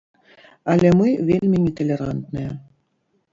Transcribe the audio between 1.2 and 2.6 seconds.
вельмі неталерантныя.